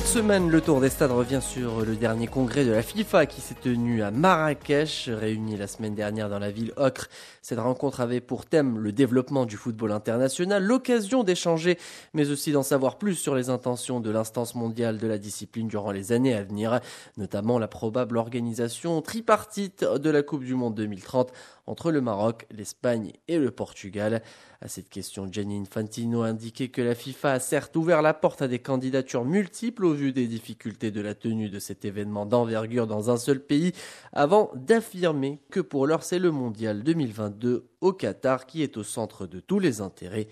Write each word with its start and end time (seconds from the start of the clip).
Cette 0.00 0.24
semaine, 0.24 0.48
le 0.48 0.62
Tour 0.62 0.80
des 0.80 0.88
Stades 0.88 1.10
revient 1.10 1.42
sur 1.42 1.84
le 1.84 1.94
dernier 1.94 2.26
congrès 2.26 2.64
de 2.64 2.72
la 2.72 2.82
FIFA 2.82 3.26
qui 3.26 3.42
s'est 3.42 3.54
tenu 3.54 4.02
à 4.02 4.10
Marrakech, 4.10 5.10
réuni 5.12 5.58
la 5.58 5.66
semaine 5.66 5.94
dernière 5.94 6.30
dans 6.30 6.38
la 6.38 6.50
ville 6.50 6.72
ocre. 6.76 7.08
Cette 7.42 7.58
rencontre 7.58 8.00
avait 8.00 8.22
pour 8.22 8.46
thème 8.46 8.78
le 8.78 8.92
développement 8.92 9.44
du 9.44 9.58
football 9.58 9.92
international, 9.92 10.64
l'occasion 10.64 11.22
d'échanger, 11.22 11.78
mais 12.14 12.30
aussi 12.30 12.50
d'en 12.50 12.62
savoir 12.62 12.96
plus 12.96 13.14
sur 13.14 13.34
les 13.34 13.50
intentions 13.50 14.00
de 14.00 14.10
l'instance 14.10 14.54
mondiale 14.54 14.96
de 14.96 15.06
la 15.06 15.18
discipline 15.18 15.68
durant 15.68 15.92
les 15.92 16.12
années 16.12 16.34
à 16.34 16.42
venir, 16.42 16.80
notamment 17.18 17.58
la 17.58 17.68
probable 17.68 18.16
organisation 18.16 19.02
tripartite 19.02 19.84
de 19.84 20.10
la 20.10 20.22
Coupe 20.22 20.44
du 20.44 20.54
Monde 20.54 20.74
2030 20.76 21.30
entre 21.66 21.92
le 21.92 22.00
Maroc, 22.00 22.46
l'Espagne 22.50 23.12
et 23.28 23.38
le 23.38 23.50
Portugal. 23.50 24.22
À 24.60 24.68
cette 24.68 24.88
question, 24.88 25.28
Gianni 25.30 25.58
Infantino 25.58 26.22
a 26.22 26.26
indiqué 26.26 26.68
que 26.68 26.82
la 26.82 26.94
FIFA 26.94 27.32
a 27.32 27.38
certes 27.38 27.76
ouvert 27.76 28.02
la 28.02 28.12
porte 28.12 28.42
à 28.42 28.48
des 28.48 28.58
candidatures 28.58 29.24
multiples 29.24 29.84
au 29.90 29.94
vu 29.94 30.12
des 30.12 30.26
difficultés 30.26 30.90
de 30.90 31.00
la 31.00 31.14
tenue 31.14 31.50
de 31.50 31.58
cet 31.58 31.84
événement 31.84 32.26
d'envergure 32.26 32.86
dans 32.86 33.10
un 33.10 33.16
seul 33.16 33.40
pays, 33.40 33.72
avant 34.12 34.50
d'affirmer 34.54 35.40
que 35.50 35.60
pour 35.60 35.86
l'heure 35.86 36.02
c'est 36.02 36.18
le 36.18 36.30
mondial 36.30 36.82
2022 36.82 37.68
au 37.80 37.92
Qatar 37.92 38.46
qui 38.46 38.62
est 38.62 38.76
au 38.76 38.82
centre 38.82 39.26
de 39.26 39.40
tous 39.40 39.58
les 39.58 39.80
intérêts. 39.80 40.28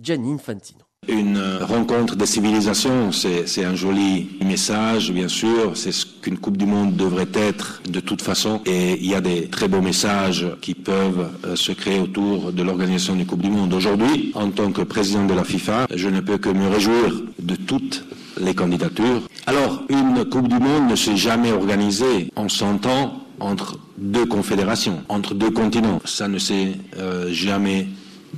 Gianni 0.00 0.32
Infantino. 0.32 0.80
Une 1.08 1.42
rencontre 1.60 2.14
des 2.14 2.26
civilisations, 2.26 3.10
c'est 3.10 3.64
un 3.64 3.74
joli 3.74 4.38
message, 4.44 5.10
bien 5.10 5.26
sûr. 5.26 5.76
C'est 5.76 5.90
ce 5.90 6.06
qu'une 6.06 6.38
Coupe 6.38 6.56
du 6.56 6.64
Monde 6.64 6.94
devrait 6.94 7.28
être 7.34 7.82
de 7.88 7.98
toute 7.98 8.22
façon. 8.22 8.60
Et 8.66 8.92
il 9.00 9.10
y 9.10 9.14
a 9.16 9.20
des 9.20 9.48
très 9.48 9.66
beaux 9.66 9.80
messages 9.80 10.46
qui 10.60 10.74
peuvent 10.74 11.28
euh, 11.44 11.56
se 11.56 11.72
créer 11.72 11.98
autour 11.98 12.52
de 12.52 12.62
l'organisation 12.62 13.16
d'une 13.16 13.26
Coupe 13.26 13.42
du 13.42 13.50
Monde. 13.50 13.74
Aujourd'hui, 13.74 14.30
en 14.36 14.50
tant 14.52 14.70
que 14.70 14.82
président 14.82 15.26
de 15.26 15.34
la 15.34 15.42
FIFA, 15.42 15.88
je 15.92 16.08
ne 16.08 16.20
peux 16.20 16.38
que 16.38 16.50
me 16.50 16.68
réjouir 16.68 17.20
de 17.40 17.56
toutes 17.56 18.04
les 18.40 18.54
candidatures. 18.54 19.22
Alors, 19.46 19.82
une 19.88 20.24
Coupe 20.24 20.48
du 20.48 20.58
Monde 20.58 20.90
ne 20.90 20.96
s'est 20.96 21.16
jamais 21.16 21.52
organisée 21.52 22.30
en 22.36 22.48
100 22.48 22.86
ans 22.86 23.22
entre 23.40 23.78
deux 23.98 24.26
confédérations, 24.26 25.02
entre 25.08 25.34
deux 25.34 25.50
continents. 25.50 26.00
Ça 26.04 26.28
ne 26.28 26.38
s'est 26.38 26.72
euh, 26.98 27.28
jamais 27.32 27.88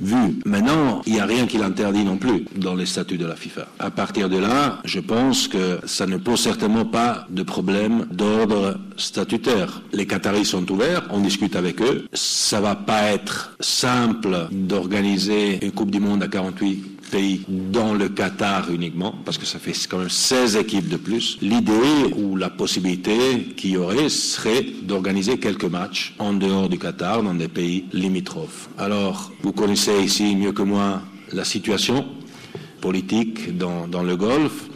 vu. 0.01 0.39
Maintenant, 0.45 1.01
il 1.05 1.13
n'y 1.13 1.19
a 1.19 1.25
rien 1.25 1.47
qui 1.47 1.57
l'interdit 1.57 2.03
non 2.03 2.17
plus 2.17 2.45
dans 2.55 2.75
les 2.75 2.85
statuts 2.85 3.17
de 3.17 3.25
la 3.25 3.35
FIFA. 3.35 3.67
À 3.79 3.91
partir 3.91 4.29
de 4.29 4.37
là, 4.37 4.79
je 4.83 4.99
pense 4.99 5.47
que 5.47 5.79
ça 5.85 6.05
ne 6.05 6.17
pose 6.17 6.39
certainement 6.39 6.85
pas 6.85 7.25
de 7.29 7.43
problème 7.43 8.05
d'ordre 8.11 8.77
statutaire. 8.97 9.81
Les 9.93 10.05
Qataris 10.05 10.45
sont 10.45 10.69
ouverts, 10.71 11.03
on 11.11 11.19
discute 11.19 11.55
avec 11.55 11.81
eux. 11.81 12.07
Ça 12.13 12.59
va 12.59 12.75
pas 12.75 13.03
être 13.03 13.55
simple 13.59 14.47
d'organiser 14.51 15.63
une 15.63 15.71
Coupe 15.71 15.91
du 15.91 15.99
Monde 15.99 16.23
à 16.23 16.27
48 16.27 16.94
pays 17.11 17.45
dans 17.47 17.93
le 17.93 18.09
Qatar 18.09 18.71
uniquement, 18.71 19.15
parce 19.25 19.37
que 19.37 19.45
ça 19.45 19.59
fait 19.59 19.73
quand 19.89 19.99
même 19.99 20.09
16 20.09 20.57
équipes 20.57 20.89
de 20.89 20.97
plus. 20.97 21.37
L'idée 21.41 22.13
ou 22.15 22.35
la 22.35 22.49
possibilité 22.49 23.53
qu'il 23.55 23.71
y 23.71 23.77
aurait 23.77 24.09
serait 24.09 24.65
d'organiser 24.83 25.37
quelques 25.37 25.65
matchs 25.65 26.13
en 26.19 26.33
dehors 26.33 26.69
du 26.69 26.77
Qatar, 26.77 27.23
dans 27.23 27.33
des 27.33 27.47
pays 27.47 27.85
limitrophes. 27.93 28.69
Alors, 28.77 29.31
vous 29.41 29.51
connaissez 29.51 30.03
ici 30.03 30.35
mieux 30.35 30.51
que 30.51 30.63
moi 30.63 31.01
la 31.33 31.43
situation 31.43 32.05
politique 32.81 33.57
dans, 33.57 33.87
dans 33.87 34.03
le 34.03 34.15
Golfe. 34.15 34.69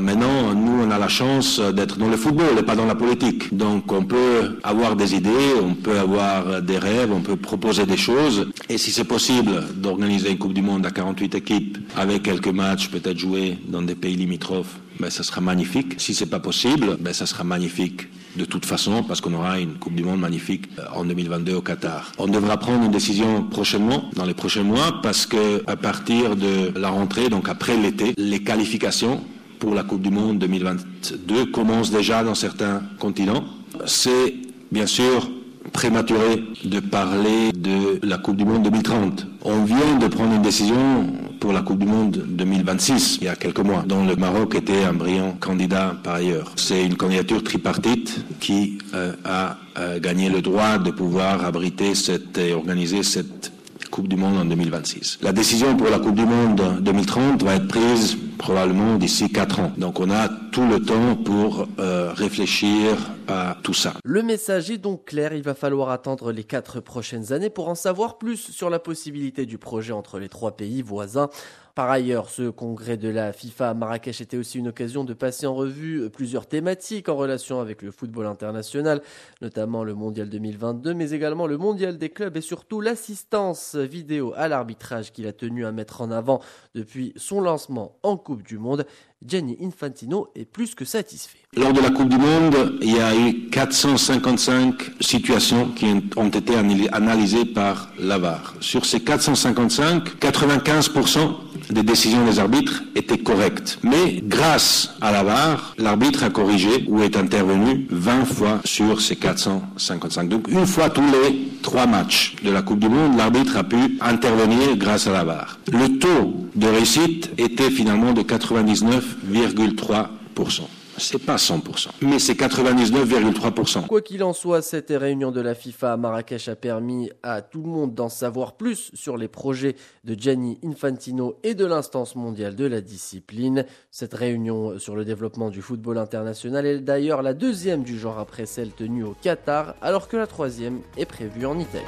Maintenant, 0.00 0.54
nous, 0.54 0.82
on 0.82 0.90
a 0.90 0.98
la 0.98 1.08
chance 1.08 1.60
d'être 1.60 1.98
dans 1.98 2.08
le 2.08 2.16
football 2.16 2.58
et 2.58 2.62
pas 2.62 2.74
dans 2.74 2.86
la 2.86 2.96
politique. 2.96 3.54
Donc, 3.56 3.92
on 3.92 4.04
peut 4.04 4.58
avoir 4.64 4.96
des 4.96 5.14
idées, 5.14 5.54
on 5.62 5.74
peut 5.74 5.98
avoir 5.98 6.60
des 6.62 6.78
rêves, 6.78 7.12
on 7.12 7.20
peut 7.20 7.36
proposer 7.36 7.86
des 7.86 7.96
choses. 7.96 8.48
Et 8.68 8.76
si 8.76 8.90
c'est 8.90 9.04
possible 9.04 9.64
d'organiser 9.76 10.30
une 10.30 10.38
Coupe 10.38 10.54
du 10.54 10.62
Monde 10.62 10.84
à 10.84 10.90
48 10.90 11.36
équipes 11.36 11.78
avec 11.96 12.24
quelques 12.24 12.48
matchs 12.48 12.88
peut-être 12.88 13.18
joués 13.18 13.58
dans 13.68 13.82
des 13.82 13.94
pays 13.94 14.16
limitrophes, 14.16 14.76
ben, 14.98 15.10
ça 15.10 15.22
sera 15.22 15.40
magnifique. 15.40 15.94
Si 15.98 16.14
c'est 16.14 16.26
pas 16.26 16.40
possible, 16.40 16.96
ben, 17.00 17.12
ça 17.12 17.26
sera 17.26 17.44
magnifique 17.44 18.08
de 18.36 18.44
toute 18.44 18.66
façon 18.66 19.04
parce 19.04 19.20
qu'on 19.20 19.34
aura 19.34 19.60
une 19.60 19.74
Coupe 19.74 19.94
du 19.94 20.02
Monde 20.02 20.20
magnifique 20.20 20.66
euh, 20.78 20.82
en 20.94 21.04
2022 21.04 21.54
au 21.54 21.62
Qatar. 21.62 22.12
On 22.18 22.26
devra 22.26 22.56
prendre 22.56 22.84
une 22.84 22.90
décision 22.90 23.44
prochainement, 23.44 24.10
dans 24.14 24.24
les 24.24 24.34
prochains 24.34 24.64
mois, 24.64 25.00
parce 25.02 25.26
que 25.26 25.62
à 25.66 25.76
partir 25.76 26.36
de 26.36 26.76
la 26.76 26.88
rentrée, 26.88 27.28
donc 27.28 27.48
après 27.48 27.76
l'été, 27.76 28.14
les 28.16 28.42
qualifications 28.42 29.22
pour 29.64 29.74
la 29.74 29.82
Coupe 29.82 30.02
du 30.02 30.10
Monde 30.10 30.38
2022 30.40 31.46
commence 31.46 31.90
déjà 31.90 32.22
dans 32.22 32.34
certains 32.34 32.82
continents. 32.98 33.44
C'est 33.86 34.34
bien 34.70 34.86
sûr 34.86 35.30
prématuré 35.72 36.44
de 36.66 36.80
parler 36.80 37.50
de 37.52 37.98
la 38.06 38.18
Coupe 38.18 38.36
du 38.36 38.44
Monde 38.44 38.64
2030. 38.64 39.26
On 39.42 39.64
vient 39.64 39.96
de 39.98 40.06
prendre 40.08 40.34
une 40.34 40.42
décision 40.42 41.06
pour 41.40 41.54
la 41.54 41.62
Coupe 41.62 41.78
du 41.78 41.86
Monde 41.86 42.24
2026, 42.28 43.18
il 43.22 43.24
y 43.24 43.28
a 43.28 43.36
quelques 43.36 43.60
mois, 43.60 43.84
dont 43.86 44.04
le 44.04 44.16
Maroc 44.16 44.54
était 44.54 44.84
un 44.84 44.92
brillant 44.92 45.34
candidat 45.40 45.96
par 46.02 46.16
ailleurs. 46.16 46.52
C'est 46.56 46.84
une 46.84 46.96
candidature 46.96 47.42
tripartite 47.42 48.22
qui 48.40 48.78
euh, 48.92 49.14
a 49.24 49.56
euh, 49.78 49.98
gagné 49.98 50.28
le 50.28 50.42
droit 50.42 50.76
de 50.76 50.90
pouvoir 50.90 51.42
abriter 51.42 51.92
et 52.36 52.52
organiser 52.52 53.02
cette 53.02 53.50
Coupe 53.90 54.08
du 54.08 54.16
Monde 54.16 54.36
en 54.36 54.44
2026. 54.44 55.20
La 55.22 55.32
décision 55.32 55.76
pour 55.76 55.88
la 55.88 56.00
Coupe 56.00 56.16
du 56.16 56.26
Monde 56.26 56.80
2030 56.82 57.44
va 57.44 57.54
être 57.54 57.68
prise 57.68 58.18
probablement 58.38 58.96
d'ici 58.96 59.30
4 59.30 59.60
ans. 59.60 59.72
Donc 59.76 60.00
on 60.00 60.10
a 60.10 60.28
le 60.62 60.80
temps 60.80 61.16
pour 61.16 61.66
euh, 61.80 62.12
réfléchir 62.12 63.10
à 63.26 63.56
tout 63.62 63.74
ça. 63.74 63.94
Le 64.04 64.22
message 64.22 64.70
est 64.70 64.78
donc 64.78 65.06
clair, 65.06 65.32
il 65.32 65.42
va 65.42 65.54
falloir 65.54 65.90
attendre 65.90 66.30
les 66.30 66.44
4 66.44 66.80
prochaines 66.80 67.32
années 67.32 67.50
pour 67.50 67.68
en 67.68 67.74
savoir 67.74 68.18
plus 68.18 68.36
sur 68.36 68.70
la 68.70 68.78
possibilité 68.78 69.46
du 69.46 69.58
projet 69.58 69.92
entre 69.92 70.18
les 70.18 70.28
trois 70.28 70.56
pays 70.56 70.82
voisins. 70.82 71.28
Par 71.74 71.90
ailleurs, 71.90 72.28
ce 72.28 72.50
congrès 72.50 72.96
de 72.96 73.08
la 73.08 73.32
FIFA 73.32 73.70
à 73.70 73.74
Marrakech 73.74 74.20
était 74.20 74.36
aussi 74.36 74.60
une 74.60 74.68
occasion 74.68 75.02
de 75.02 75.12
passer 75.12 75.44
en 75.44 75.56
revue 75.56 76.08
plusieurs 76.08 76.46
thématiques 76.46 77.08
en 77.08 77.16
relation 77.16 77.60
avec 77.60 77.82
le 77.82 77.90
football 77.90 78.26
international, 78.26 79.02
notamment 79.42 79.82
le 79.82 79.92
Mondial 79.94 80.28
2022, 80.28 80.94
mais 80.94 81.10
également 81.10 81.48
le 81.48 81.58
Mondial 81.58 81.98
des 81.98 82.10
clubs 82.10 82.36
et 82.36 82.40
surtout 82.40 82.80
l'assistance 82.80 83.74
vidéo 83.74 84.32
à 84.36 84.46
l'arbitrage 84.46 85.10
qu'il 85.10 85.26
a 85.26 85.32
tenu 85.32 85.66
à 85.66 85.72
mettre 85.72 86.00
en 86.00 86.12
avant 86.12 86.40
depuis 86.76 87.12
son 87.16 87.40
lancement 87.40 87.98
en 88.04 88.16
Coupe 88.16 88.44
du 88.44 88.56
Monde. 88.58 88.86
Gianni 89.26 89.56
Infantino 89.62 90.28
est 90.34 90.44
plus 90.44 90.74
que 90.74 90.84
satisfait. 90.84 91.38
Lors 91.56 91.72
de 91.72 91.80
la 91.80 91.90
Coupe 91.90 92.08
du 92.08 92.18
Monde, 92.18 92.78
il 92.82 92.94
y 92.94 93.00
a 93.00 93.16
eu 93.16 93.48
455 93.48 94.74
situations 95.00 95.68
qui 95.70 95.86
ont 96.16 96.28
été 96.28 96.54
analysées 96.92 97.44
par 97.46 97.90
l'AVAR. 97.98 98.54
Sur 98.60 98.84
ces 98.84 99.00
455, 99.00 100.20
95% 100.20 101.34
des 101.70 101.82
décisions 101.82 102.24
des 102.26 102.38
arbitres 102.38 102.82
étaient 102.94 103.18
correctes. 103.18 103.78
Mais 103.82 104.20
grâce 104.22 104.94
à 105.00 105.10
l'AVAR, 105.12 105.74
l'arbitre 105.78 106.24
a 106.24 106.30
corrigé 106.30 106.84
ou 106.88 107.02
est 107.02 107.16
intervenu 107.16 107.86
20 107.90 108.24
fois 108.26 108.60
sur 108.64 109.00
ces 109.00 109.16
455. 109.16 110.28
Donc 110.28 110.48
une 110.48 110.66
fois 110.66 110.90
tous 110.90 111.02
les 111.02 111.48
trois 111.64 111.86
matchs 111.86 112.36
de 112.44 112.52
la 112.52 112.62
Coupe 112.62 112.78
du 112.78 112.88
Monde, 112.88 113.16
l'arbitre 113.16 113.56
a 113.56 113.64
pu 113.64 113.98
intervenir 114.00 114.76
grâce 114.76 115.08
à 115.08 115.12
l'AVAR. 115.12 115.58
Le 115.72 115.98
taux 115.98 116.46
de 116.54 116.68
réussite 116.68 117.32
était 117.38 117.70
finalement 117.70 118.12
de 118.12 118.22
99,3% 118.22 120.60
c'est 120.98 121.18
pas 121.18 121.36
100%, 121.36 121.88
mais 122.02 122.18
c'est 122.18 122.34
99,3%. 122.34 123.86
Quoi 123.86 124.02
qu'il 124.02 124.22
en 124.22 124.32
soit, 124.32 124.62
cette 124.62 124.90
réunion 124.90 125.30
de 125.30 125.40
la 125.40 125.54
FIFA 125.54 125.94
à 125.94 125.96
Marrakech 125.96 126.48
a 126.48 126.56
permis 126.56 127.10
à 127.22 127.42
tout 127.42 127.62
le 127.62 127.68
monde 127.68 127.94
d'en 127.94 128.08
savoir 128.08 128.52
plus 128.52 128.90
sur 128.94 129.16
les 129.16 129.28
projets 129.28 129.76
de 130.04 130.14
Gianni 130.18 130.58
Infantino 130.64 131.36
et 131.42 131.54
de 131.54 131.64
l'instance 131.64 132.16
mondiale 132.16 132.54
de 132.54 132.66
la 132.66 132.80
discipline. 132.80 133.64
Cette 133.90 134.14
réunion 134.14 134.78
sur 134.78 134.96
le 134.96 135.04
développement 135.04 135.50
du 135.50 135.62
football 135.62 135.98
international 135.98 136.66
est 136.66 136.80
d'ailleurs 136.80 137.22
la 137.22 137.34
deuxième 137.34 137.82
du 137.82 137.98
genre 137.98 138.18
après 138.18 138.46
celle 138.46 138.70
tenue 138.70 139.04
au 139.04 139.16
Qatar, 139.20 139.74
alors 139.82 140.08
que 140.08 140.16
la 140.16 140.26
troisième 140.26 140.80
est 140.96 141.06
prévue 141.06 141.46
en 141.46 141.58
Italie. 141.58 141.84